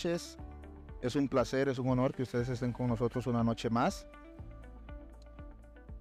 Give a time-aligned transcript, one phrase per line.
[0.00, 0.38] Noches.
[1.02, 4.06] Es un placer, es un honor que ustedes estén con nosotros una noche más.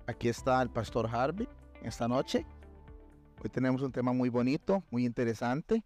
[0.08, 1.50] Aquí está el pastor Harvey
[1.84, 2.46] esta noche.
[3.44, 5.84] Hoy tenemos un tema muy bonito, muy interesante.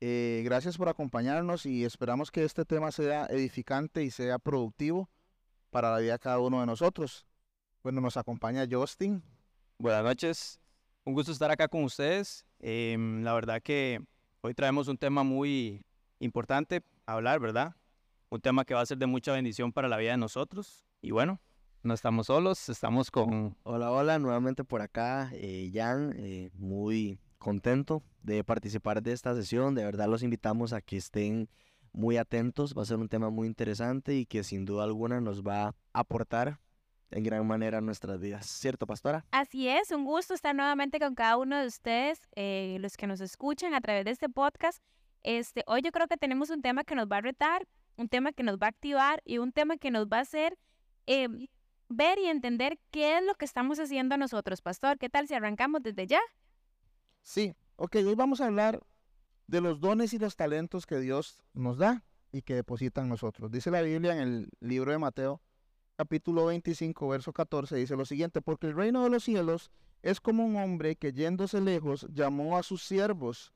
[0.00, 5.08] Eh, gracias por acompañarnos y esperamos que este tema sea edificante y sea productivo
[5.70, 7.24] para la vida de cada uno de nosotros.
[7.84, 9.22] Bueno, nos acompaña Justin.
[9.78, 10.60] Buenas noches,
[11.04, 12.44] un gusto estar acá con ustedes.
[12.58, 14.00] Em, la verdad que
[14.40, 15.84] hoy traemos un tema muy
[16.18, 17.76] importante hablar, ¿verdad?
[18.30, 20.84] Un tema que va a ser de mucha bendición para la vida de nosotros.
[21.00, 21.40] Y bueno,
[21.82, 23.56] no estamos solos, estamos con...
[23.64, 29.74] Hola, hola, nuevamente por acá, eh, Jan, eh, muy contento de participar de esta sesión.
[29.74, 31.48] De verdad los invitamos a que estén
[31.92, 32.74] muy atentos.
[32.76, 35.74] Va a ser un tema muy interesante y que sin duda alguna nos va a
[35.92, 36.58] aportar
[37.10, 38.46] en gran manera nuestras vidas.
[38.46, 39.26] ¿Cierto, pastora?
[39.30, 43.20] Así es, un gusto estar nuevamente con cada uno de ustedes, eh, los que nos
[43.20, 44.82] escuchan a través de este podcast.
[45.22, 48.32] Este, hoy yo creo que tenemos un tema que nos va a retar, un tema
[48.32, 50.58] que nos va a activar y un tema que nos va a hacer
[51.06, 51.46] em,
[51.88, 54.98] ver y entender qué es lo que estamos haciendo nosotros, pastor.
[54.98, 56.20] ¿Qué tal si arrancamos desde ya?
[57.22, 58.80] Sí, ok, hoy vamos a hablar
[59.46, 63.50] de los dones y los talentos que Dios nos da y que deposita en nosotros.
[63.50, 65.40] Dice la Biblia en el libro de Mateo,
[65.96, 69.70] capítulo 25, verso 14, dice lo siguiente, porque el reino de los cielos
[70.02, 73.52] es como un hombre que yéndose lejos llamó a sus siervos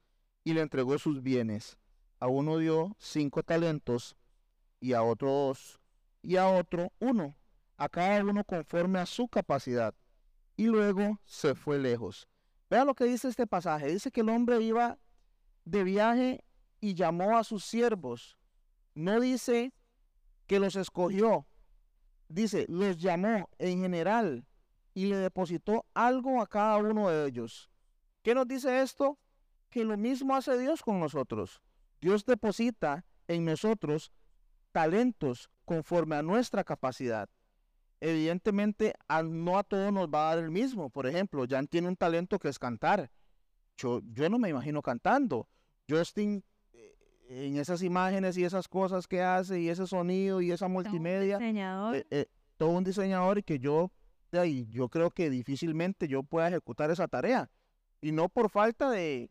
[0.47, 1.77] y le entregó sus bienes.
[2.21, 4.17] A uno dio cinco talentos
[4.79, 5.81] y a otro dos
[6.23, 7.35] y a otro uno,
[7.77, 9.93] a cada uno conforme a su capacidad.
[10.57, 12.29] Y luego se fue lejos.
[12.71, 13.89] Vea lo que dice este pasaje.
[13.89, 15.01] Dice que el hombre iba
[15.65, 16.45] de viaje
[16.81, 18.39] y llamó a sus siervos.
[18.95, 19.73] No dice
[20.47, 21.45] que los escogió.
[22.29, 24.47] Dice, los llamó en general
[24.95, 27.69] y le depositó algo a cada uno de ellos.
[28.23, 29.19] ¿Qué nos dice esto?
[29.71, 31.63] Que lo mismo hace Dios con nosotros.
[32.01, 34.13] Dios deposita en nosotros
[34.73, 37.29] talentos conforme a nuestra capacidad
[38.01, 38.95] evidentemente
[39.25, 40.91] no a todos nos va a dar el mismo.
[40.91, 43.11] Por ejemplo, Jan tiene un talento que es cantar.
[43.77, 45.49] Yo, yo no me imagino cantando.
[45.89, 46.97] Justin, eh,
[47.29, 51.39] en esas imágenes y esas cosas que hace, y ese sonido y esa multimedia.
[51.39, 51.97] Todo un diseñador.
[51.97, 53.91] Eh, eh, todo un diseñador y que yo,
[54.71, 57.51] yo creo que difícilmente yo pueda ejecutar esa tarea.
[58.01, 59.31] Y no por falta de,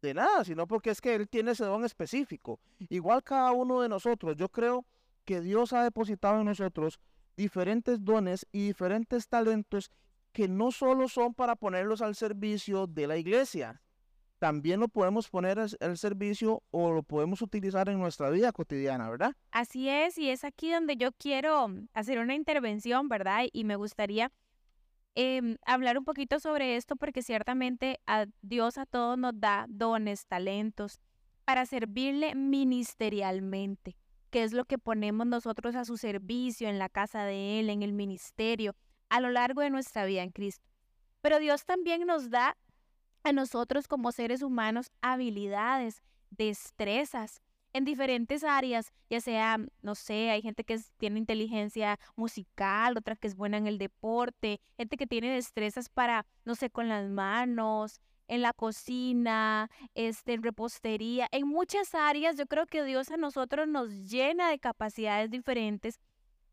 [0.00, 2.60] de nada, sino porque es que él tiene ese don específico.
[2.88, 4.84] Igual cada uno de nosotros, yo creo
[5.24, 6.98] que Dios ha depositado en nosotros
[7.36, 9.90] diferentes dones y diferentes talentos
[10.32, 13.80] que no solo son para ponerlos al servicio de la iglesia,
[14.38, 19.36] también lo podemos poner al servicio o lo podemos utilizar en nuestra vida cotidiana, ¿verdad?
[19.50, 23.44] Así es, y es aquí donde yo quiero hacer una intervención, ¿verdad?
[23.52, 24.32] Y me gustaría
[25.14, 30.26] em, hablar un poquito sobre esto porque ciertamente a Dios a todos nos da dones,
[30.26, 31.00] talentos
[31.44, 33.96] para servirle ministerialmente
[34.30, 37.82] qué es lo que ponemos nosotros a su servicio en la casa de Él, en
[37.82, 38.74] el ministerio,
[39.08, 40.68] a lo largo de nuestra vida en Cristo.
[41.20, 42.56] Pero Dios también nos da
[43.24, 47.42] a nosotros como seres humanos habilidades, destrezas
[47.72, 53.28] en diferentes áreas, ya sea, no sé, hay gente que tiene inteligencia musical, otra que
[53.28, 58.00] es buena en el deporte, gente que tiene destrezas para, no sé, con las manos,
[58.30, 62.36] en la cocina, este, en repostería, en muchas áreas.
[62.36, 65.98] Yo creo que Dios a nosotros nos llena de capacidades diferentes,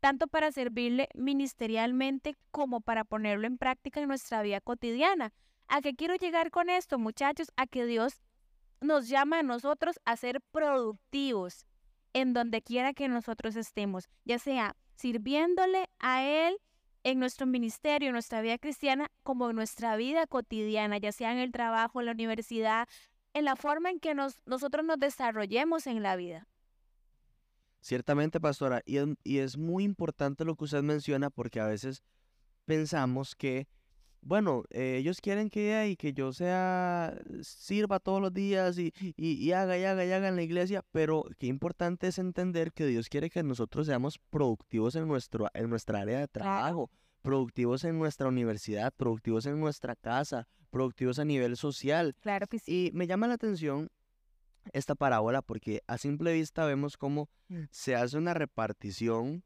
[0.00, 5.32] tanto para servirle ministerialmente como para ponerlo en práctica en nuestra vida cotidiana.
[5.68, 7.52] ¿A qué quiero llegar con esto, muchachos?
[7.56, 8.20] A que Dios
[8.80, 11.66] nos llama a nosotros a ser productivos
[12.12, 16.56] en donde quiera que nosotros estemos, ya sea sirviéndole a Él
[17.04, 21.38] en nuestro ministerio, en nuestra vida cristiana, como en nuestra vida cotidiana, ya sea en
[21.38, 22.88] el trabajo, en la universidad,
[23.34, 26.48] en la forma en que nos, nosotros nos desarrollemos en la vida.
[27.80, 32.02] Ciertamente, pastora, y es muy importante lo que usted menciona porque a veces
[32.64, 33.68] pensamos que
[34.20, 39.52] bueno, eh, ellos quieren que, y que yo sea, sirva todos los días y, y,
[39.52, 43.08] haga y haga y haga en la iglesia, pero qué importante es entender que Dios
[43.08, 46.90] quiere que nosotros seamos productivos en, nuestro, en nuestra área de trabajo,
[47.22, 52.14] productivos en nuestra universidad, productivos en nuestra casa, productivos a nivel social.
[52.20, 52.88] Claro que sí.
[52.88, 53.90] Y me llama la atención
[54.72, 57.64] esta parábola porque a simple vista vemos cómo mm.
[57.70, 59.42] se hace una repartición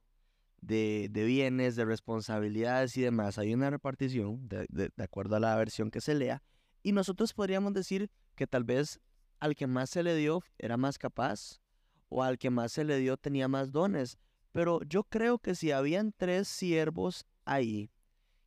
[0.62, 3.36] de, bienes, de responsabilidades y demás.
[3.38, 6.42] Hay una repartición de, acuerdo a la versión que se lea.
[6.82, 9.00] Y nosotros podríamos decir que tal vez
[9.40, 11.60] al que más se le dio era más capaz
[12.08, 14.18] o al que más se le dio tenía más dones.
[14.52, 17.90] Pero yo creo que si habían tres siervos ahí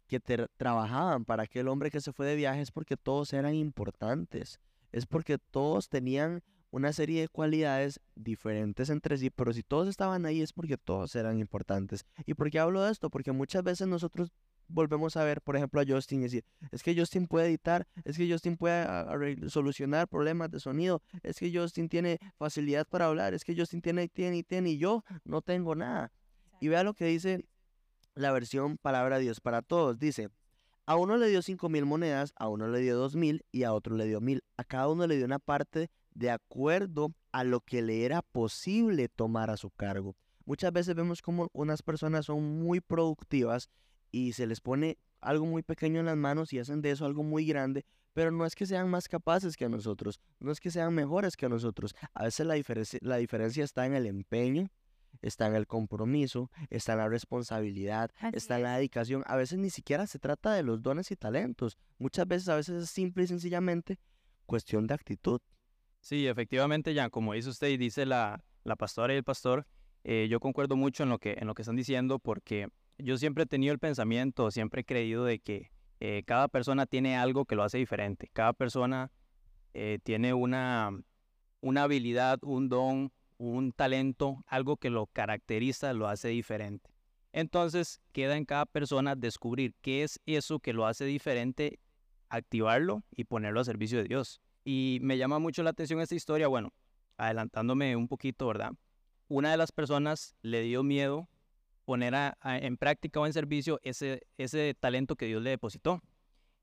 [0.07, 4.59] que trabajaban para aquel hombre que se fue de viaje es porque todos eran importantes.
[4.91, 6.43] Es porque todos tenían
[6.75, 11.15] una serie de cualidades diferentes entre sí, pero si todos estaban ahí es porque todos
[11.15, 12.05] eran importantes.
[12.25, 13.09] ¿Y por qué hablo de esto?
[13.09, 14.33] Porque muchas veces nosotros
[14.67, 18.17] volvemos a ver, por ejemplo, a Justin y decir, es que Justin puede editar, es
[18.17, 18.85] que Justin puede
[19.49, 24.09] solucionar problemas de sonido, es que Justin tiene facilidad para hablar, es que Justin tiene,
[24.09, 26.11] tiene y tiene, y yo no tengo nada.
[26.59, 27.45] Y vea lo que dice
[28.15, 29.97] la versión Palabra de Dios para todos.
[29.97, 30.27] Dice,
[30.85, 33.71] a uno le dio cinco mil monedas, a uno le dio dos mil y a
[33.71, 34.43] otro le dio mil.
[34.57, 39.09] A cada uno le dio una parte de acuerdo a lo que le era posible
[39.09, 40.15] tomar a su cargo.
[40.45, 43.69] Muchas veces vemos como unas personas son muy productivas
[44.11, 47.23] y se les pone algo muy pequeño en las manos y hacen de eso algo
[47.23, 50.93] muy grande, pero no es que sean más capaces que nosotros, no es que sean
[50.93, 51.95] mejores que nosotros.
[52.13, 54.69] A veces la, diferencia, la diferencia está en el empeño,
[55.21, 59.23] está en el compromiso, está en la responsabilidad, está en la dedicación.
[59.25, 61.77] A veces ni siquiera se trata de los dones y talentos.
[61.97, 63.99] Muchas veces, a veces es simple y sencillamente
[64.45, 65.41] cuestión de actitud.
[66.05, 69.65] Sí, efectivamente, ya como dice usted y dice la, la pastora y el pastor,
[70.03, 72.67] eh, yo concuerdo mucho en lo, que, en lo que están diciendo porque
[72.99, 77.17] yo siempre he tenido el pensamiento, siempre he creído de que eh, cada persona tiene
[77.17, 78.29] algo que lo hace diferente.
[78.33, 79.11] Cada persona
[79.73, 80.91] eh, tiene una,
[81.61, 86.91] una habilidad, un don, un talento, algo que lo caracteriza, lo hace diferente.
[87.33, 91.79] Entonces queda en cada persona descubrir qué es eso que lo hace diferente,
[92.29, 94.39] activarlo y ponerlo a servicio de Dios.
[94.65, 96.73] Y me llama mucho la atención esta historia, bueno,
[97.17, 98.71] adelantándome un poquito, ¿verdad?
[99.27, 101.29] Una de las personas le dio miedo
[101.85, 102.13] poner
[102.43, 106.01] en práctica o en servicio ese, ese talento que Dios le depositó.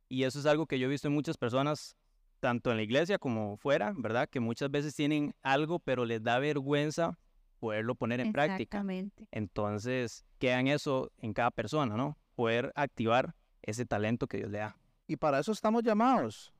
[0.08, 1.96] Y eso es algo que yo he visto en muchas personas
[2.40, 4.28] tanto en la iglesia como fuera, ¿verdad?
[4.28, 7.16] Que muchas veces tienen algo, pero les da vergüenza
[7.60, 8.78] poderlo poner en práctica.
[8.78, 9.28] Exactamente.
[9.30, 12.18] Entonces, quedan eso en cada persona, ¿no?
[12.34, 14.76] Poder activar ese talento que Dios le da.
[15.06, 16.52] Y para eso estamos llamados,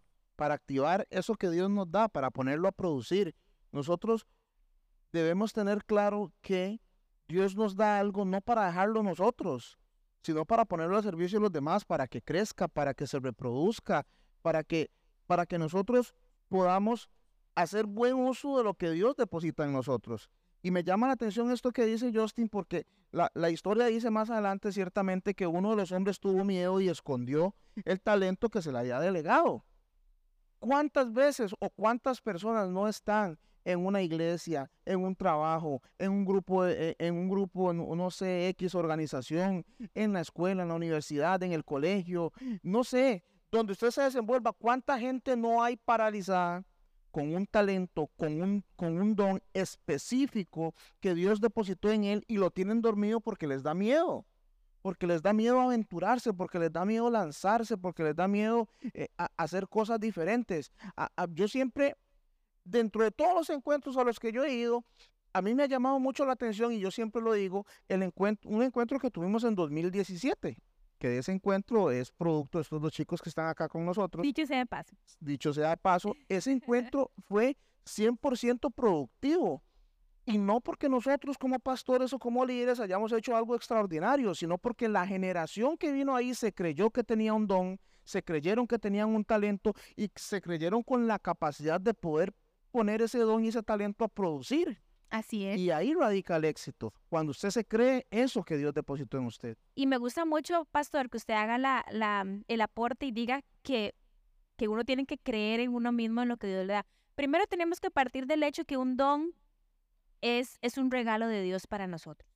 [0.43, 3.33] para activar eso que Dios nos da, para ponerlo a producir.
[3.71, 4.27] Nosotros
[5.13, 6.81] debemos tener claro que
[7.29, 9.79] Dios nos da algo no para dejarlo nosotros,
[10.21, 14.05] sino para ponerlo al servicio de los demás, para que crezca, para que se reproduzca,
[14.43, 14.91] para que
[15.29, 16.13] para que nosotros
[16.49, 17.09] podamos
[17.55, 20.29] hacer buen uso de lo que Dios deposita en nosotros.
[20.61, 24.29] Y me llama la atención esto que dice Justin, porque la, la, historia dice más
[24.29, 27.55] adelante ciertamente que uno de los hombres tuvo miedo y escondió
[27.85, 29.65] el talento que se le había delegado.
[30.63, 36.25] ¿Cuántas veces o cuántas personas no están en una iglesia, en un trabajo, en un
[36.25, 41.51] grupo, en un grupo, no sé, X organización, en la escuela, en la universidad, en
[41.51, 42.33] el colegio,
[42.63, 46.63] no sé, donde usted se desenvuelva, ¿cuánta gente no hay paralizada
[47.11, 52.37] con un talento, con un, con un don específico que Dios depositó en él y
[52.37, 54.25] lo tienen dormido porque les da miedo?
[54.83, 59.09] Porque les da miedo aventurarse, porque les da miedo lanzarse, porque les da miedo eh,
[59.37, 60.73] hacer cosas diferentes.
[61.31, 61.97] yo siempre,
[62.65, 64.85] dentro de todos los encuentros a los que yo he ido,
[65.33, 68.51] a mí me ha llamado mucho la atención y yo siempre lo digo, el encuentro,
[68.51, 70.59] un encuentro que tuvimos en 2017
[71.03, 74.23] que ese encuentro es producto de estos dos chicos que están acá con nosotros.
[74.23, 74.95] Dicho sea de paso.
[75.19, 79.65] Dicho sea de paso, ese encuentro fue 100% productivo.
[80.25, 84.89] Y no porque nosotros como pastores o como líderes hayamos hecho algo extraordinario, sino porque
[84.89, 89.09] la generación que vino ahí se creyó que tenía un don, se creyeron que tenían
[89.09, 92.33] un talento y se creyeron con la capacidad de poder
[92.71, 94.81] poner ese don y ese talento a producir.
[95.11, 95.59] Así es.
[95.59, 99.59] Y ahí radica el éxito, cuando usted se cree eso que Dios depositó en usted.
[99.75, 103.95] Y me gusta mucho, pastor, que usted haga la, la, el aporte y diga que,
[104.57, 106.87] que uno tiene que creer en uno mismo, en lo que Dios le da.
[107.15, 109.35] Primero tenemos que partir del hecho que un don
[110.23, 112.31] es, es un regalo de Dios para nosotros.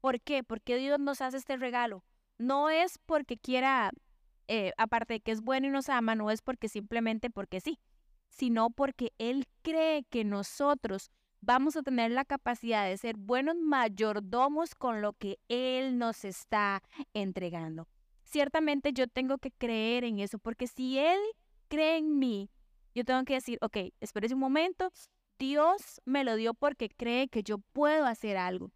[0.00, 0.44] ¿Por qué?
[0.44, 2.04] Porque Dios nos hace este regalo.
[2.38, 3.90] No es porque quiera,
[4.48, 7.80] eh, aparte de que es bueno y nos ama, no es porque simplemente porque sí,
[8.28, 14.74] sino porque Él cree que nosotros vamos a tener la capacidad de ser buenos mayordomos
[14.74, 17.88] con lo que Él nos está entregando.
[18.22, 21.18] Ciertamente yo tengo que creer en eso, porque si Él
[21.68, 22.50] cree en mí,
[22.94, 24.90] yo tengo que decir, ok, espérese un momento,
[25.38, 28.70] Dios me lo dio porque cree que yo puedo hacer algo.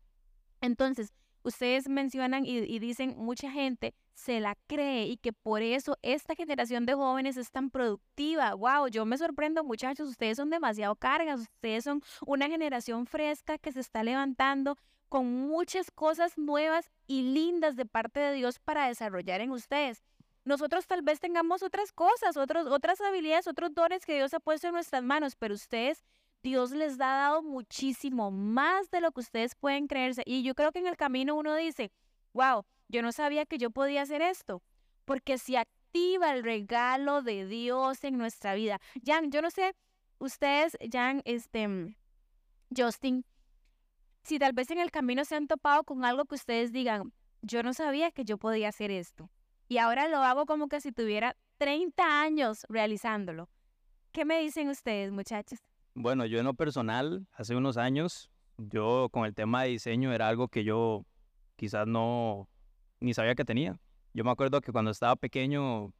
[0.60, 1.12] Entonces,
[1.42, 6.86] ustedes mencionan y, dicen mucha gente se la cree y que por eso esta generación
[6.86, 8.54] de jóvenes es tan productiva.
[8.54, 13.70] Wow, yo me sorprendo muchachos, ustedes son demasiado cargas, ustedes son una generación fresca que
[13.70, 14.76] se está levantando
[15.08, 20.02] con muchas cosas nuevas y lindas de parte de Dios para desarrollar en ustedes.
[20.44, 24.74] Nosotros tal vez tengamos otras cosas, otras habilidades, otros dones que Dios ha puesto en
[24.74, 26.04] nuestras manos, pero ustedes
[26.42, 30.22] Dios les ha dado muchísimo más de lo que ustedes pueden creerse.
[30.24, 31.90] Y yo creo que en el camino uno dice,
[32.32, 34.62] wow, yo no sabía que yo podía hacer esto,
[35.04, 38.80] porque si activa el regalo de Dios en nuestra vida.
[39.04, 39.74] Jan, yo no sé
[40.18, 41.96] ustedes, Jan, este, mm,
[42.76, 43.24] Justin,
[44.22, 47.62] si tal vez en el camino se han topado con algo que ustedes digan, yo
[47.62, 49.30] no sabía que yo podía hacer esto.
[49.68, 53.48] Y ahora lo hago como que si tuviera 30 años realizándolo.
[54.12, 55.60] ¿Qué me dicen ustedes, muchachos?
[56.00, 60.28] Bueno, yo en lo personal, hace unos años, yo con el tema de diseño era
[60.28, 61.04] algo que yo
[61.56, 62.48] quizás no
[63.00, 63.80] ni sabía que tenía.
[64.14, 65.92] Yo me acuerdo que cuando estaba pequeño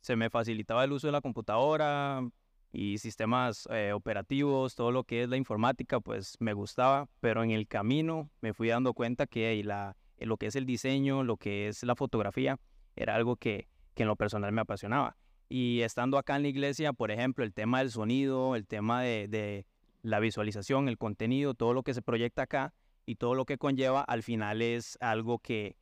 [0.00, 2.26] se me facilitaba el uso de la computadora
[2.72, 7.50] y sistemas eh, operativos, todo lo que es la informática, pues me gustaba, pero en
[7.50, 11.68] el camino me fui dando cuenta que la, lo que es el diseño, lo que
[11.68, 12.58] es la fotografía,
[12.96, 15.18] era algo que, que en lo personal me apasionaba.
[15.52, 19.26] Y estando acá en la iglesia, por ejemplo, el tema del sonido, el tema de,
[19.26, 19.66] de
[20.00, 22.72] la visualización, el contenido, todo lo que se proyecta acá
[23.04, 25.76] y todo lo que conlleva, al final es algo que,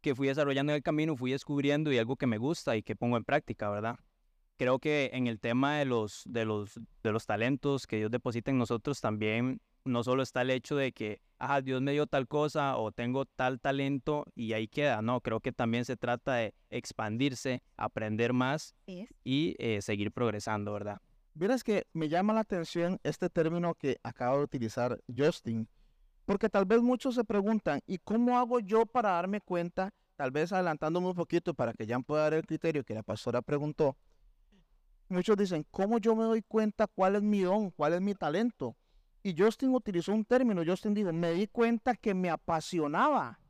[0.00, 2.94] que fui desarrollando en el camino, fui descubriendo y algo que me gusta y que
[2.94, 3.98] pongo en práctica, ¿verdad?
[4.56, 8.52] Creo que en el tema de los, de los, de los talentos que Dios deposita
[8.52, 12.26] en nosotros también no solo está el hecho de que, ah, Dios me dio tal
[12.26, 16.54] cosa o tengo tal talento y ahí queda, no, creo que también se trata de
[16.70, 21.00] expandirse, aprender más y eh, seguir progresando, ¿verdad?
[21.34, 25.68] Verás que me llama la atención este término que acaba de utilizar Justin,
[26.24, 29.92] porque tal vez muchos se preguntan, ¿y cómo hago yo para darme cuenta?
[30.16, 33.42] Tal vez adelantándome un poquito para que ya pueda dar el criterio que la pastora
[33.42, 33.96] preguntó.
[35.08, 38.76] Muchos dicen, ¿cómo yo me doy cuenta cuál es mi don, cuál es mi talento?
[39.24, 43.40] Y Justin utilizó un término, Justin dijo, me di cuenta que me apasionaba.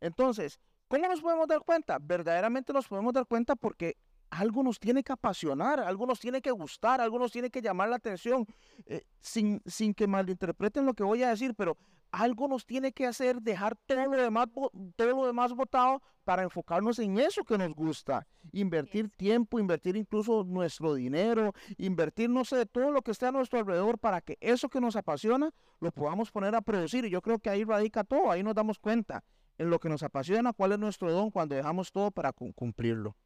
[0.00, 0.58] Entonces,
[0.88, 1.98] ¿cómo nos podemos dar cuenta?
[2.00, 3.96] Verdaderamente nos podemos dar cuenta porque
[4.28, 7.88] algo nos tiene que apasionar, algo nos tiene que gustar, algo nos tiene que llamar
[7.88, 8.44] la atención,
[8.86, 11.76] eh, sin, sin que malinterpreten lo que voy a decir, pero
[12.12, 14.48] algo nos tiene que hacer dejar todo lo demás,
[14.96, 18.26] todo lo demás votado para enfocarnos en eso que nos gusta.
[18.52, 23.58] Invertir tiempo, invertir incluso nuestro dinero, invertir, no sé, todo lo que esté a nuestro
[23.58, 25.50] alrededor para que eso que nos apasiona
[25.80, 27.04] lo podamos poner a producir.
[27.04, 29.24] Y yo creo que ahí radica todo, ahí nos damos cuenta
[29.58, 33.16] en lo que nos apasiona, cuál es nuestro don cuando dejamos todo para cumplirlo.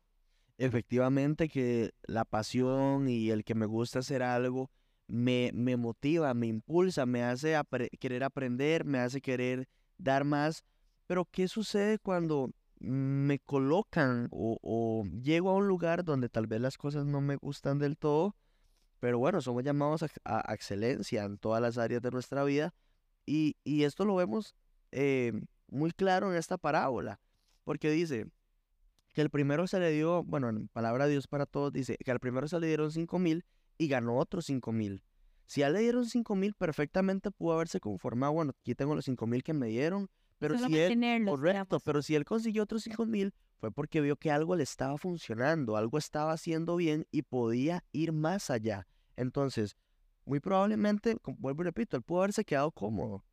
[0.57, 4.71] Efectivamente que la pasión y el que me gusta hacer algo
[5.06, 7.56] me, me motiva, me impulsa, me hace
[8.00, 9.68] querer aprender, me hace querer
[9.99, 10.64] dar más.
[11.06, 16.76] Pero ¿qué sucede cuando me colocan o, llego a un lugar donde tal vez las
[16.76, 18.37] cosas no me gustan del todo?
[19.00, 22.75] Pero bueno, somos llamados a, excelencia en todas las áreas de nuestra vida.
[23.26, 24.54] Y, esto lo vemos
[24.92, 25.32] eh,
[25.68, 27.20] muy claro en esta parábola,
[27.64, 28.26] porque dice
[29.12, 32.11] que el primero se le dio, bueno, en palabra de Dios para todos, dice que
[32.11, 33.44] al primero se le dieron cinco mil
[33.78, 35.02] y ganó otros 5 mil.
[35.47, 38.33] Si ya le dieron 5 mil, perfectamente pudo haberse conformado.
[38.33, 40.09] Bueno, aquí tengo los 5 mil que me dieron.
[40.38, 44.31] Pero si él, correcto, pero si él consiguió otros 5 mil, fue porque vio que
[44.31, 48.87] algo le estaba funcionando, algo estaba haciendo bien y podía ir más allá.
[49.16, 49.76] Entonces,
[50.25, 53.25] muy probablemente, vuelvo y repito, él pudo haberse quedado cómodo.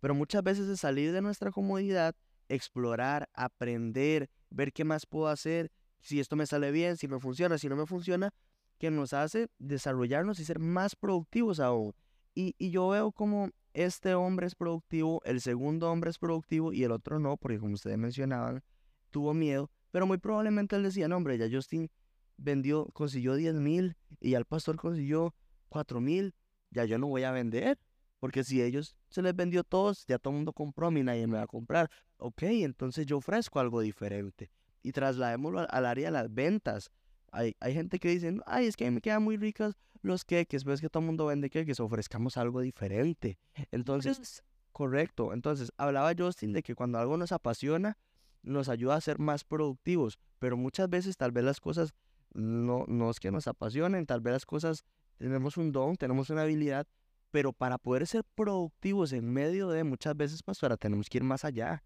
[0.00, 2.14] Pero muchas veces es salir de nuestra comodidad,
[2.48, 7.56] explorar, aprender, ver qué más puedo hacer, si esto me sale bien, si me funciona,
[7.56, 8.32] si no me funciona,
[8.78, 11.94] que nos hace desarrollarnos y ser más productivos aún.
[12.34, 16.92] Y, yo veo como este hombre es productivo, el segundo hombre es productivo y el
[16.92, 18.62] otro no, porque como ustedes mencionaban,
[19.10, 21.90] tuvo miedo, pero muy probablemente él decía, no hombre, ya Justin
[22.36, 25.34] vendió, consiguió 10 mil y ya el pastor consiguió
[25.68, 26.34] 4 mil,
[26.70, 27.78] ya yo no voy a vender,
[28.18, 31.26] porque si ellos se les vendió todos, ya todo el mundo compró, a mí nadie
[31.26, 31.90] me va a comprar.
[32.16, 34.50] Ok, entonces yo ofrezco algo diferente
[34.82, 36.90] y trasladémoslo al área de las ventas.
[37.34, 40.88] Hay, gente que dice, ay, es que me quedan muy ricos los queques, ves que
[40.88, 43.38] todo el mundo vende queques, ofrezcamos algo diferente.
[43.72, 45.32] Entonces, correcto.
[45.32, 47.98] Entonces, hablaba Justin de que cuando algo nos apasiona,
[48.42, 51.94] nos ayuda a ser más productivos, pero muchas veces tal vez las cosas
[52.34, 54.84] no, no es que nos apasionen, tal vez las cosas
[55.16, 56.86] tenemos un don, tenemos una habilidad,
[57.30, 61.44] pero para poder ser productivos en medio de muchas veces, pastora, tenemos que ir más
[61.44, 61.82] allá.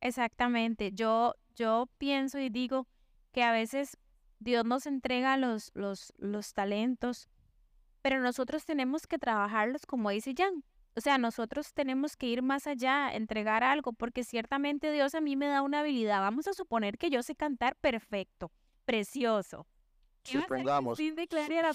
[0.00, 0.92] Exactamente.
[0.92, 2.86] Yo, yo pienso y digo,
[3.38, 3.96] que a veces
[4.40, 7.28] Dios nos entrega los, los, los talentos,
[8.02, 10.64] pero nosotros tenemos que trabajarlos como dice Jan.
[10.96, 15.36] O sea, nosotros tenemos que ir más allá, entregar algo, porque ciertamente Dios a mí
[15.36, 16.18] me da una habilidad.
[16.18, 18.50] Vamos a suponer que yo sé cantar perfecto,
[18.84, 19.68] precioso.
[20.24, 20.98] Supongamos,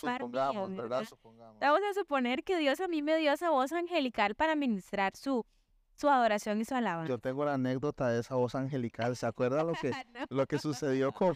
[0.02, 1.08] supongamos, ¿verdad?
[1.62, 5.46] Vamos a suponer que Dios a mí me dio esa voz angelical para ministrar su,
[5.96, 7.10] su adoración y su alabanza.
[7.10, 9.16] Yo tengo la anécdota de esa voz angelical.
[9.16, 9.92] ¿Se acuerda lo que,
[10.30, 11.36] lo que sucedió con...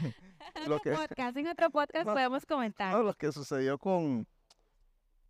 [0.68, 2.94] Lo que, podcast, en otro podcast podemos comentar.
[2.94, 4.28] No, lo que sucedió con,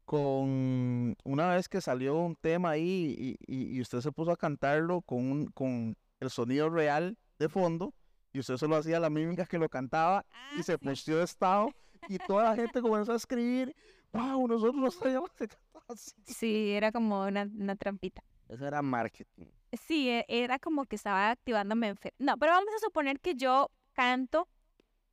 [0.05, 5.01] con una vez que salió un tema ahí y, y, usted se puso a cantarlo
[5.01, 7.93] con, con el sonido real de fondo
[8.31, 11.11] y usted solo hacía la mímica que lo cantaba y ah, se sí.
[11.11, 11.71] de estado
[12.07, 13.75] y toda la gente comenzó a escribir,
[14.13, 16.11] wow, nosotros no sabíamos que cantaba así".
[16.25, 18.23] Sí, era como una, una trampita.
[18.47, 19.47] Eso era marketing.
[19.73, 22.13] Sí, e- era como que estaba activándome en fe.
[22.17, 24.47] No, pero vamos a suponer que yo canto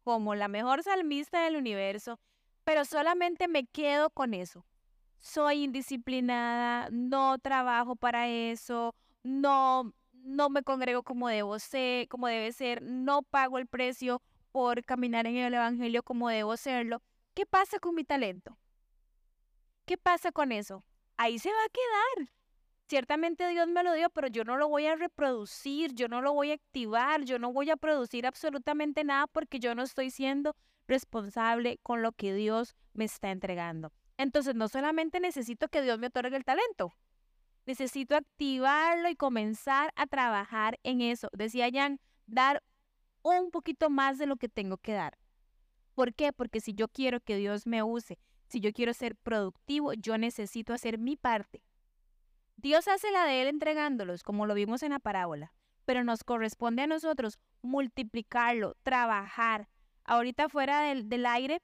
[0.04, 2.20] como la mejor salmista del universo,
[2.64, 4.64] pero solamente me quedo con eso.
[5.20, 12.52] Soy indisciplinada, no trabajo para eso, no, no me congrego como debo ser, como debe
[12.52, 14.22] ser, no pago el precio
[14.52, 17.02] por caminar en el evangelio como debo serlo.
[17.32, 18.58] ¿Qué pasa con mi talento?
[19.86, 20.84] ¿Qué pasa con eso?
[21.16, 22.33] Ahí se va a quedar.
[22.86, 26.34] Ciertamente Dios me lo dio, pero yo no lo voy a reproducir, yo no lo
[26.34, 30.54] voy a activar, yo no voy a producir absolutamente nada porque yo no estoy siendo
[30.86, 33.92] responsable con lo que Dios me está entregando.
[34.18, 36.92] Entonces, no solamente necesito que Dios me otorgue el talento,
[37.66, 41.28] necesito activarlo y comenzar a trabajar en eso.
[41.32, 42.62] Decía Jan, dar
[43.22, 45.18] un poquito más de lo que tengo que dar.
[45.94, 46.32] ¿Por qué?
[46.32, 50.74] Porque si yo quiero que Dios me use, si yo quiero ser productivo, yo necesito
[50.74, 51.62] hacer mi parte.
[52.56, 55.52] Dios hace la de Él entregándolos, como lo vimos en la parábola,
[55.84, 59.68] pero nos corresponde a nosotros multiplicarlo, trabajar.
[60.04, 61.60] Ahorita fuera del, del aire,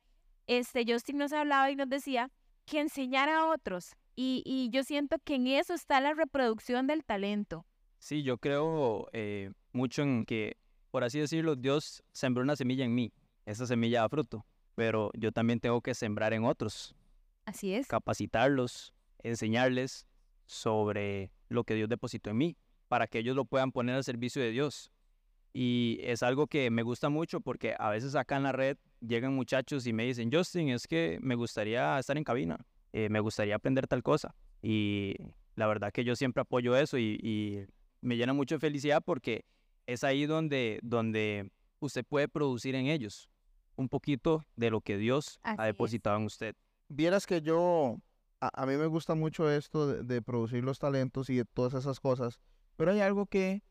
[0.47, 2.31] este, Justin nos hablaba y nos decía
[2.67, 3.95] que enseñar a otros.
[4.17, 7.65] Y, y yo siento que en eso está la reproducción del talento.
[7.99, 10.57] Sí, yo creo eh, mucho en que,
[10.91, 13.13] por así decirlo, Dios sembró una semilla en mí.
[13.47, 14.45] Esa semilla da fruto,
[14.75, 16.95] pero yo también tengo que sembrar en otros,
[17.47, 17.87] Así es.
[17.87, 20.07] capacitarlos, enseñarles
[20.51, 22.57] sobre lo que Dios depositó en mí,
[22.89, 24.91] para que ellos lo puedan poner al servicio de Dios.
[25.53, 29.35] Y es algo que me gusta mucho porque a veces acá en la red llegan
[29.35, 32.59] muchachos y me dicen, Justin, es que me gustaría estar en cabina,
[32.93, 34.35] eh, me gustaría aprender tal cosa.
[34.61, 35.15] Y
[35.55, 37.65] la verdad que yo siempre apoyo eso y, y
[38.01, 39.45] me llena mucho de felicidad porque
[39.87, 43.31] es ahí donde, donde usted puede producir en ellos
[43.77, 45.75] un poquito de lo que Dios Así ha es.
[45.75, 46.57] depositado en usted.
[46.89, 47.97] Vieras que yo,
[48.41, 51.75] a, a mí me gusta mucho esto de, de producir los talentos y de todas
[51.75, 52.41] esas cosas,
[52.77, 53.63] pero hay algo que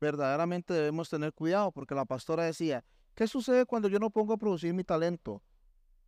[0.00, 2.84] verdaderamente debemos tener cuidado, porque la pastora decía,
[3.14, 5.42] ¿qué sucede cuando yo no pongo a producir mi talento?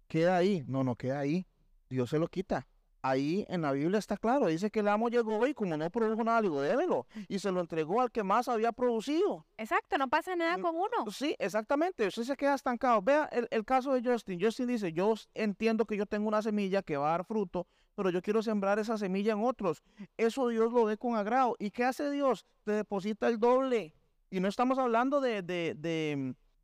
[0.09, 1.47] Queda ahí, no, no queda ahí,
[1.89, 2.67] Dios se lo quita.
[3.01, 6.25] Ahí en la Biblia está claro, dice que el amo llegó y como no produjo
[6.25, 9.47] nada, digo, débelo, y se lo entregó al que más había producido.
[9.57, 11.11] Exacto, no pasa nada Mm, con uno.
[11.13, 12.09] Sí, exactamente.
[12.09, 13.01] Usted se queda estancado.
[13.01, 14.41] Vea el, el caso de Justin.
[14.41, 18.11] Justin dice, yo entiendo que yo tengo una semilla que va a dar fruto, pero
[18.11, 19.83] yo quiero sembrar esa semilla en otros.
[20.17, 21.57] Eso Dios lo ve con agrado.
[21.59, 22.47] ¿Y qué hace Dios?
[22.63, 23.93] Te deposita el doble.
[24.31, 25.75] Y no estamos hablando de, de,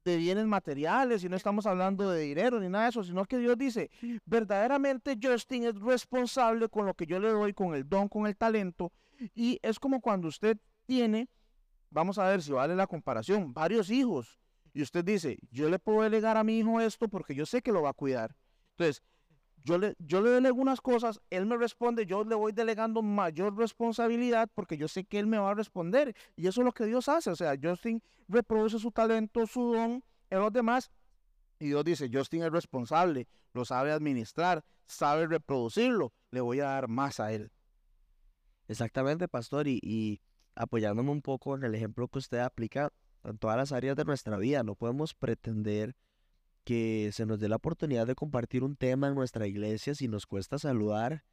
[0.04, 3.38] de, bienes materiales, y no estamos hablando de dinero ni nada de eso, sino que
[3.38, 3.90] Dios dice,
[4.24, 8.36] verdaderamente Justin es responsable con lo que yo le doy, con el don, con el
[8.36, 8.92] talento.
[9.34, 11.28] Y es como cuando usted tiene
[11.90, 14.38] vamos a ver si vale la comparación, varios hijos.
[14.72, 17.72] Y usted dice, yo le puedo delegar a mi hijo esto porque yo sé que
[17.72, 18.36] lo va a cuidar.
[18.76, 19.02] Entonces,
[19.64, 24.50] yo le, yo le unas cosas, él me responde, yo le voy delegando mayor responsabilidad
[24.54, 26.14] porque yo sé que él me va a responder.
[26.36, 27.30] Y eso es lo que Dios hace.
[27.30, 30.90] O sea, Justin reproduce su talento, su don en los demás.
[31.58, 36.88] Y Dios dice, Justin es responsable, lo sabe administrar, sabe reproducirlo, le voy a dar
[36.88, 37.50] más a él.
[38.68, 40.20] Exactamente, pastor, y, y
[40.56, 44.36] apoyándome un poco en el ejemplo que usted aplica en todas las áreas de nuestra
[44.36, 45.94] vida, no podemos pretender
[46.64, 50.26] que se nos dé la oportunidad de compartir un tema en nuestra iglesia si nos
[50.26, 51.24] cuesta saludar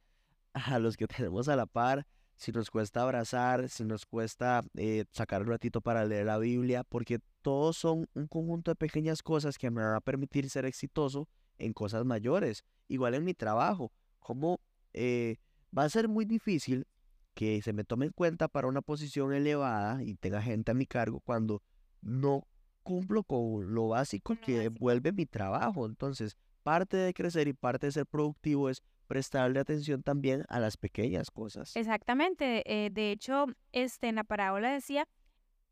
[0.52, 5.04] a los que tenemos a la par, si nos cuesta abrazar, si nos cuesta eh,
[5.10, 9.58] sacar un ratito para leer la Biblia, porque todos son un conjunto de pequeñas cosas
[9.58, 12.64] que me van a permitir ser exitoso en cosas mayores.
[12.88, 14.60] Igual en mi trabajo, como
[14.92, 15.36] eh,
[15.76, 16.86] va a ser muy difícil
[17.34, 20.86] que se me tome en cuenta para una posición elevada y tenga gente a mi
[20.86, 21.62] cargo cuando
[22.02, 22.46] no
[22.82, 24.76] cumplo con lo básico que básico.
[24.78, 25.86] vuelve mi trabajo.
[25.86, 30.76] Entonces, parte de crecer y parte de ser productivo es prestarle atención también a las
[30.76, 31.76] pequeñas cosas.
[31.76, 32.62] Exactamente.
[32.66, 35.06] eh, de hecho, este, en la parábola decía,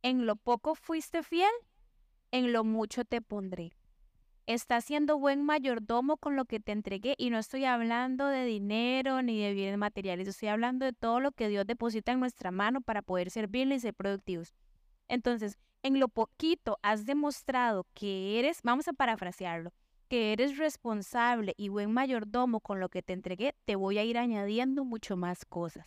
[0.02, 1.50] en lo poco fuiste fiel,
[2.32, 3.72] en lo mucho te pondré.
[4.46, 9.22] Estás siendo buen mayordomo con lo que te entregué y no estoy hablando de dinero
[9.22, 12.80] ni de bienes materiales, estoy hablando de todo lo que Dios deposita en nuestra mano
[12.80, 14.52] para poder servirle y ser productivos.
[15.10, 19.72] Entonces, en lo poquito has demostrado que eres, vamos a parafrasearlo,
[20.08, 24.18] que eres responsable y buen mayordomo con lo que te entregué, te voy a ir
[24.18, 25.86] añadiendo mucho más cosas.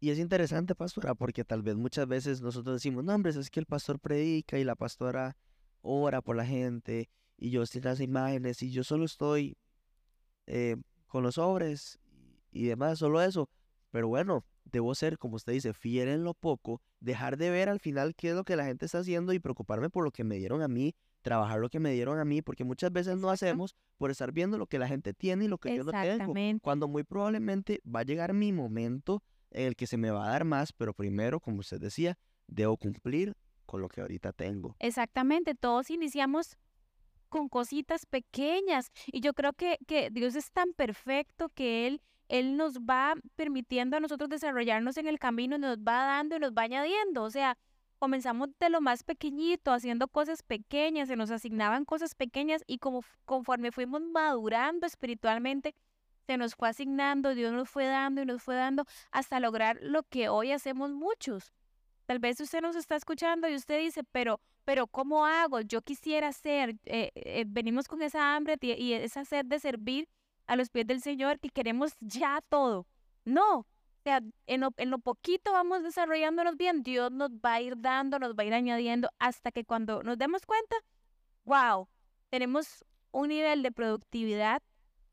[0.00, 3.60] Y es interesante, pastora, porque tal vez muchas veces nosotros decimos, no, hombre, es que
[3.60, 5.36] el pastor predica y la pastora
[5.82, 9.58] ora por la gente y yo estoy las imágenes y yo solo estoy
[10.46, 10.76] eh,
[11.06, 11.98] con los sobres
[12.50, 13.50] y demás, solo eso.
[13.90, 17.80] Pero bueno, debo ser, como usted dice, fiel en lo poco, dejar de ver al
[17.80, 20.36] final qué es lo que la gente está haciendo y preocuparme por lo que me
[20.36, 23.74] dieron a mí, trabajar lo que me dieron a mí, porque muchas veces no hacemos
[23.96, 26.04] por estar viendo lo que la gente tiene y lo que yo no tengo.
[26.04, 26.62] Exactamente.
[26.62, 30.30] Cuando muy probablemente va a llegar mi momento en el que se me va a
[30.30, 34.76] dar más, pero primero, como usted decía, debo cumplir con lo que ahorita tengo.
[34.78, 36.56] Exactamente, todos iniciamos
[37.28, 42.56] con cositas pequeñas y yo creo que, que Dios es tan perfecto que Él, Él
[42.56, 46.62] nos va permitiendo a nosotros desarrollarnos en el camino, nos va dando y nos va
[46.62, 47.22] añadiendo.
[47.22, 47.56] O sea,
[47.98, 53.02] comenzamos de lo más pequeñito, haciendo cosas pequeñas, se nos asignaban cosas pequeñas y como
[53.24, 55.74] conforme fuimos madurando espiritualmente,
[56.26, 60.02] se nos fue asignando, Dios nos fue dando y nos fue dando hasta lograr lo
[60.02, 61.52] que hoy hacemos muchos.
[62.06, 65.60] Tal vez usted nos está escuchando y usted dice, pero, pero ¿cómo hago?
[65.60, 70.08] Yo quisiera ser, eh, eh, venimos con esa hambre y esa sed de servir
[70.46, 72.86] a los pies del Señor que queremos ya todo.
[73.24, 73.66] No, o
[74.02, 78.18] sea, en lo, en lo poquito vamos desarrollándonos bien, Dios nos va a ir dando,
[78.18, 80.76] nos va a ir añadiendo hasta que cuando nos demos cuenta,
[81.44, 81.88] wow,
[82.30, 84.62] tenemos un nivel de productividad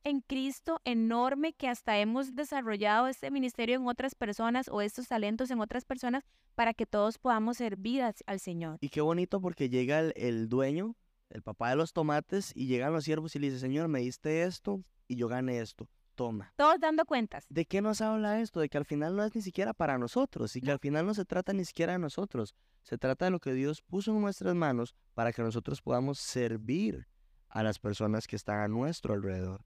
[0.04, 5.50] en Cristo enorme que hasta hemos desarrollado este ministerio en otras personas o estos talentos
[5.50, 6.24] en otras personas
[6.56, 8.78] para que todos podamos servir al, Señor.
[8.82, 10.96] Y qué bonito porque llega el, el dueño,
[11.30, 14.44] el papá de los tomates, y llegan los siervos y le dice, Señor, me diste
[14.44, 15.88] esto y yo gané esto.
[16.16, 16.54] Toma.
[16.56, 17.46] Todos dando cuentas.
[17.50, 18.60] ¿De qué nos habla esto?
[18.60, 21.16] De que al final no es ni siquiera para nosotros y que al final no
[21.16, 22.54] se trata ni siquiera de nosotros.
[22.84, 27.08] Se trata de lo que Dios puso en nuestras manos para que nosotros podamos servir
[27.50, 29.66] a las personas que están a nuestro alrededor.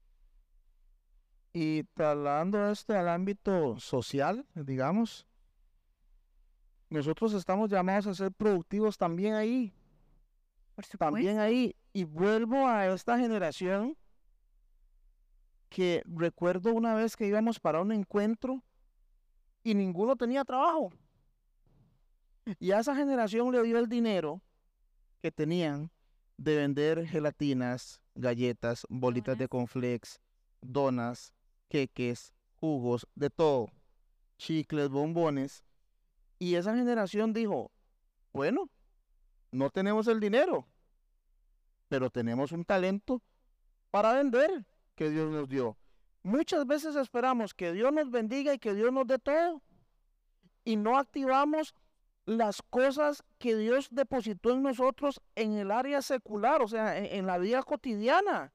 [1.52, 5.26] Y trasladando esto al ámbito social, digamos,
[6.88, 9.74] nosotros estamos llamados a ser productivos también ahí,
[10.74, 10.98] Por supuesto.
[10.98, 11.76] también ahí.
[11.92, 13.96] Y vuelvo a esta generación
[15.68, 18.62] que recuerdo una vez que íbamos para un encuentro
[19.62, 20.90] y ninguno tenía trabajo.
[22.58, 24.40] Y a esa generación le dio el dinero
[25.20, 25.90] que tenían
[26.38, 30.20] de vender gelatinas, galletas, bolitas de conflex,
[30.60, 31.34] donas,
[31.68, 33.68] queques, jugos, de todo,
[34.38, 35.64] chicles, bombones.
[36.38, 37.70] Y esa generación dijo,
[38.32, 38.70] bueno,
[39.50, 40.66] no tenemos el dinero,
[41.88, 43.20] pero tenemos un talento
[43.90, 44.64] para vender
[44.98, 45.78] que Dios nos dio.
[46.24, 49.62] Muchas veces esperamos que Dios nos bendiga y que Dios nos dé todo
[50.64, 51.72] y no activamos
[52.26, 57.38] las cosas que Dios depositó en nosotros en el área secular, o sea, en, la
[57.38, 58.52] vida cotidiana.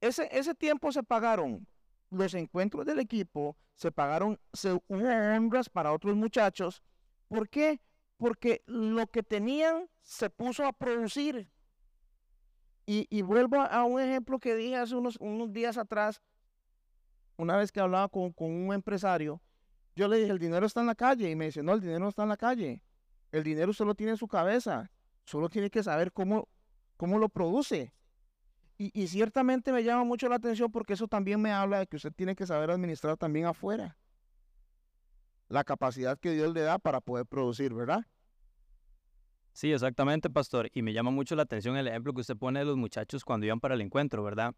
[0.00, 1.66] Ese, ese tiempo se pagaron
[2.10, 6.80] los encuentros del equipo, se pagaron, se honras para otros muchachos.
[7.26, 7.80] ¿Por qué?
[8.16, 11.50] Porque lo que tenían se puso a producir.
[12.88, 16.22] Y, vuelvo a, un ejemplo que dije hace unos, unos días atrás,
[17.36, 19.42] una vez que hablaba con, con un empresario,
[19.96, 21.28] yo le dije, el dinero está en la calle.
[21.28, 22.82] Y me dice, no, el dinero no está en la calle.
[23.32, 24.90] El dinero solo tiene en su cabeza.
[25.24, 26.48] Solo tiene que saber cómo,
[26.96, 27.92] cómo lo produce.
[28.78, 31.96] Y, y ciertamente me llama mucho la atención porque eso también me habla de que
[31.96, 33.96] usted tiene que saber administrar también afuera.
[35.48, 38.06] La capacidad que Dios le da para poder producir, ¿verdad?
[39.56, 40.68] Sí, exactamente, pastor.
[40.74, 43.46] Y me llama mucho la atención el ejemplo que usted pone de los muchachos cuando
[43.46, 44.54] iban para el encuentro, ¿verdad?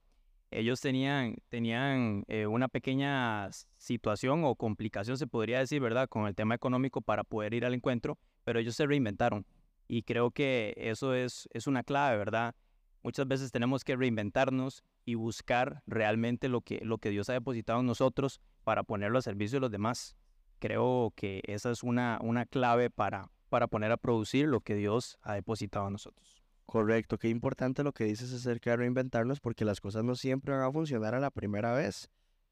[0.51, 6.09] Ellos tenían, tenían eh, una pequeña situación o complicación, se podría decir, ¿verdad?
[6.09, 9.47] Con el tema económico para poder ir al encuentro, pero ellos se reinventaron.
[9.87, 12.57] Y creo que eso es, es una clave, ¿verdad?
[13.05, 17.79] Muchas veces tenemos que reinventarnos y buscar realmente lo que, lo que Dios ha depositado
[17.79, 20.17] en nosotros para ponerlo a servicio de los demás.
[20.59, 25.19] Creo que esa es una, una clave para, para poner a producir lo que Dios
[25.23, 26.43] ha depositado en nosotros.
[26.67, 30.63] Correcto, qué importante lo que dices acerca de reinventarnos porque las cosas no siempre van
[30.63, 32.11] a funcionar a la primera vez,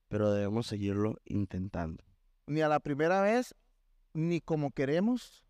[0.08, 2.02] pero debemos seguirlo intentando.
[2.46, 3.54] Ni a la primera vez,
[4.14, 5.44] ni como queremos,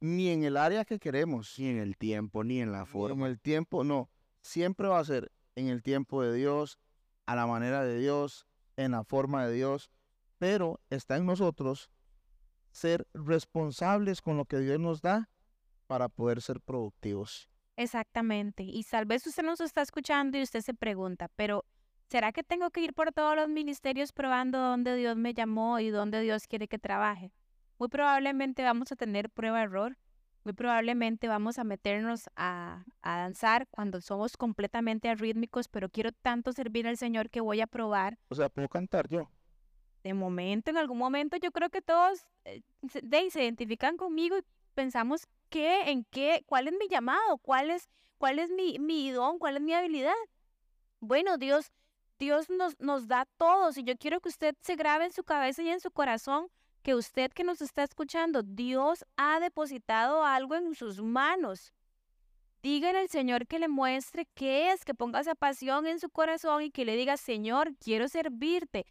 [0.00, 1.58] ni en el área que queremos.
[1.58, 3.26] Ni en el tiempo, ni en la ni forma.
[3.26, 4.10] En el tiempo, no.
[4.42, 6.78] Siempre va a ser en el tiempo de Dios,
[7.26, 8.46] a la manera de Dios,
[8.76, 9.90] en la forma de Dios.
[10.38, 11.90] Pero está en nosotros
[12.74, 15.30] ser responsables con lo que Dios nos da
[15.86, 17.48] para poder ser productivos.
[17.76, 18.64] Exactamente.
[18.64, 21.64] Y tal vez usted nos está escuchando y usted se pregunta, pero
[22.08, 25.90] ¿será que tengo que ir por todos los ministerios probando dónde Dios me llamó y
[25.90, 27.32] dónde Dios quiere que trabaje?
[27.78, 29.96] Muy probablemente vamos a tener prueba-error.
[30.42, 36.52] Muy probablemente vamos a meternos a, a danzar cuando somos completamente arrítmicos, pero quiero tanto
[36.52, 38.18] servir al Señor que voy a probar.
[38.28, 39.30] O sea, puedo cantar yo.
[40.04, 43.00] De momento, en algún momento, yo creo que todos eh, se,
[43.42, 44.42] identifican conmigo y
[44.74, 47.88] pensamos qué, en qué, cuál es mi llamado, cuál es,
[48.18, 50.12] cuál es mi, mi don, cuál es mi habilidad.
[51.00, 51.72] Bueno, Dios,
[52.18, 55.62] Dios nos, nos da todos y yo quiero que usted se grabe en su cabeza
[55.62, 56.48] y en su corazón
[56.82, 61.72] que usted que nos está escuchando, Dios ha depositado algo en sus manos.
[62.62, 66.62] dígale al Señor que le muestre qué es, que ponga esa pasión en su corazón
[66.62, 68.84] y que le diga, Señor, quiero servirte,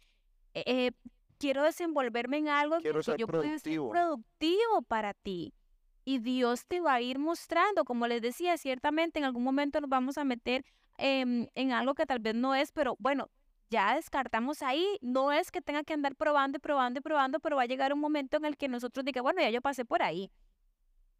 [0.54, 0.92] eh,
[1.38, 4.82] quiero desenvolverme en algo Quiero que yo pueda ser productivo.
[4.82, 5.52] para ti.
[6.04, 9.88] Y Dios te va a ir mostrando, como les decía, ciertamente en algún momento nos
[9.88, 10.64] vamos a meter
[10.98, 13.30] em, en algo que tal vez no es, pero bueno,
[13.70, 14.98] ya descartamos ahí.
[15.00, 17.92] No es que tenga que andar probando y probando y probando, pero va a llegar
[17.92, 20.30] un momento en el que nosotros diga, bueno, ya yo pasé por ahí.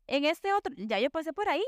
[0.06, 1.64] En este otro, ya yo pasé por ahí.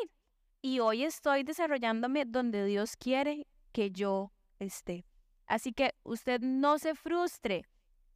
[0.60, 5.06] Y hoy estoy desarrollándome donde Dios quiere que yo esté.
[5.46, 7.64] Así que usted no se frustre.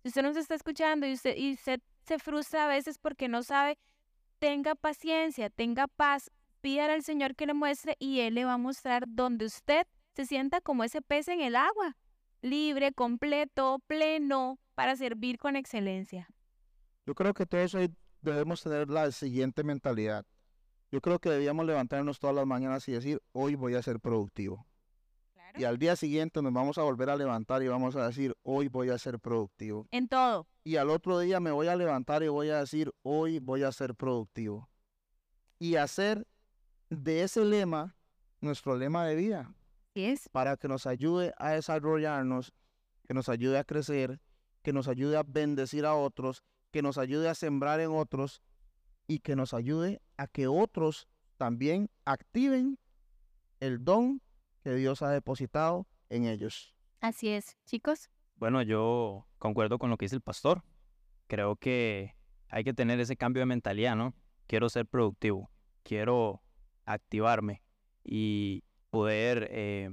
[0.03, 3.43] Si usted nos está escuchando y usted, y usted se frustra a veces porque no
[3.43, 3.79] sabe,
[4.39, 8.59] tenga paciencia, tenga paz, pídale al Señor que le muestre y Él le va a
[8.59, 11.97] mostrar donde usted se sienta como ese pez en el agua,
[12.43, 16.29] libre, completo, pleno, para servir con excelencia.
[17.07, 20.25] Yo creo que todos hoy debemos tener la siguiente mentalidad.
[20.91, 24.67] Yo creo que debíamos levantarnos todas las mañanas y decir, hoy voy a ser productivo.
[25.57, 28.69] Y al día siguiente nos vamos a volver a levantar y vamos a decir, hoy
[28.69, 29.87] voy a ser productivo.
[29.91, 30.47] En todo.
[30.65, 33.73] Y al otro día me voy a levantar y voy a decir, hoy voy a
[33.73, 34.69] ser productivo.
[35.59, 36.27] Y hacer
[36.89, 37.97] de ese lema
[38.41, 39.55] nuestro lema de vida
[39.95, 40.29] es.
[40.29, 42.53] para que nos ayude a desarrollarnos,
[43.07, 44.21] que nos ayude a crecer,
[44.63, 48.43] que nos ayude a bendecir a otros, que nos ayude a sembrar en otros
[49.07, 52.79] y que nos ayude a que otros también activen
[53.61, 54.21] el don
[54.63, 56.75] que Dios ha depositado en ellos.
[57.01, 58.11] Así es, chicos.
[58.37, 60.63] Bueno, yo concuerdo con lo que dice el pastor.
[61.27, 62.17] Creo que
[62.49, 64.15] hay que tener ese cambio de mentalidad, ¿no?
[64.47, 65.51] Quiero ser productivo,
[65.83, 66.43] quiero
[66.85, 67.63] activarme
[68.05, 69.91] y poder eh,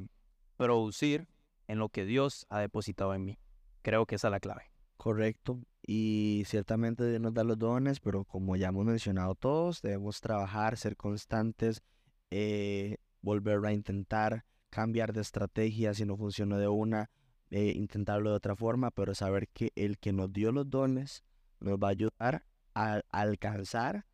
[0.58, 1.27] producir
[1.67, 3.39] en lo que Dios ha depositado en mí.
[3.82, 4.71] Creo que esa es la clave.
[4.97, 5.62] Correcto.
[5.86, 10.75] Y ciertamente Dios nos da los dones, pero como ya hemos mencionado todos, debemos trabajar,
[10.77, 11.84] ser constantes,
[12.32, 17.10] eh, volver a intentar, cambiar de estrategia si no funciona de una,
[17.49, 21.23] eh, intentarlo de otra forma, pero saber que el que nos dio los dones
[21.60, 24.06] nos va a ayudar a, alcanzar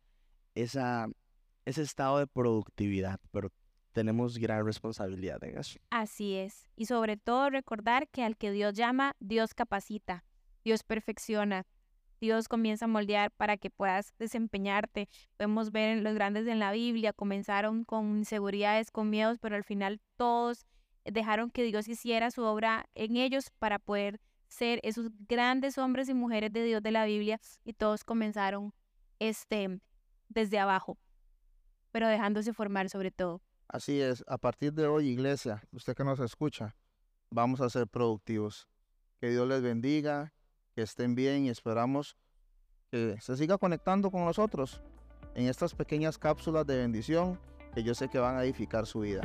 [0.54, 1.08] esa,
[1.64, 3.50] ese estado de productividad, pero
[3.92, 5.78] tenemos gran responsabilidad en eso.
[5.90, 6.68] Así es.
[6.76, 10.24] Y sobre todo recordar que al que Dios llama, Dios capacita,
[10.64, 11.66] Dios perfecciona,
[12.24, 15.08] Dios comienza a moldear para que puedas desempeñarte.
[15.36, 19.64] Podemos ver en los grandes en la Biblia, comenzaron con inseguridades, con miedos, pero al
[19.64, 20.64] final todos
[21.04, 26.14] dejaron que Dios hiciera su obra en ellos para poder ser esos grandes hombres y
[26.14, 28.72] mujeres de Dios de la Biblia y todos comenzaron
[29.18, 29.80] este
[30.28, 30.96] desde abajo,
[31.92, 33.42] pero dejándose formar sobre todo.
[33.68, 36.74] Así es, a partir de hoy, iglesia, usted que nos escucha,
[37.30, 38.66] vamos a ser productivos.
[39.20, 40.32] Que Dios les bendiga,
[40.74, 42.16] que estén bien y esperamos
[42.90, 44.82] que se siga conectando con nosotros
[45.34, 47.38] en estas pequeñas cápsulas de bendición
[47.74, 49.22] que yo sé que van a edificar su vida.